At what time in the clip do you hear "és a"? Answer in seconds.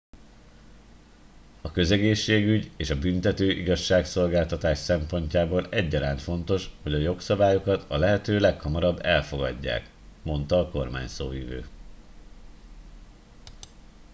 2.77-2.99